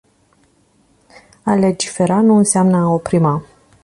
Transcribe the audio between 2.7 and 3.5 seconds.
a oprima.